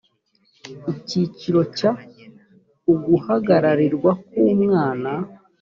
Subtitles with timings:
[0.97, 1.91] icyiciro cya
[2.93, 5.11] uguhagararirwa k umwana